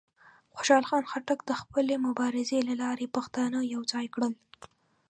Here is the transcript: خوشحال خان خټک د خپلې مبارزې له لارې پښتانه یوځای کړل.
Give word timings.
خوشحال 0.55 0.83
خان 0.89 1.03
خټک 1.11 1.39
د 1.45 1.51
خپلې 1.61 1.95
مبارزې 2.07 2.59
له 2.67 2.73
لارې 2.83 3.07
پښتانه 3.15 3.59
یوځای 3.73 4.05
کړل. 4.15 4.33